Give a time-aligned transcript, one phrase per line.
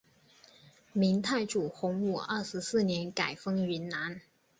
[0.93, 4.19] 明太祖洪武二十四年改封云南。